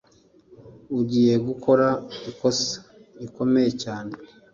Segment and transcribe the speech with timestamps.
[0.99, 1.87] Ugiye gukora
[2.31, 2.77] ikosa
[3.19, 4.13] rikomeye cyane.